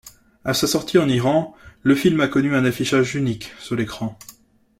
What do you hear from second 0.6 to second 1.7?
sortie en Iran,